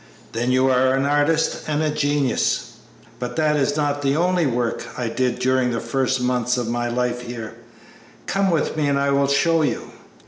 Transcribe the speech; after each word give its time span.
"Then 0.31 0.51
you 0.51 0.65
are 0.67 0.95
an 0.95 1.05
artist 1.05 1.65
and 1.67 1.83
a 1.83 1.91
genius." 1.91 2.77
"But 3.19 3.35
that 3.35 3.55
is 3.55 3.77
not 3.77 4.01
the 4.01 4.15
only 4.15 4.47
work 4.47 4.83
I 4.97 5.09
did 5.09 5.37
during 5.37 5.69
the 5.69 5.79
first 5.79 6.19
months 6.19 6.57
of 6.57 6.67
my 6.67 6.87
life 6.89 7.21
here. 7.21 7.53
Come 8.25 8.49
with 8.49 8.75
me 8.75 8.87
and 8.87 8.97
I 8.97 9.11
will 9.11 9.27
show 9.27 9.61
you." 9.61 9.91